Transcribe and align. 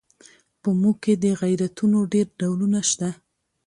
په 0.61 0.69
موږ 0.81 0.95
کې 1.03 1.13
د 1.23 1.25
غیرتونو 1.41 1.97
ډېر 2.13 2.27
ډولونه 2.39 2.79
شته. 2.89 3.09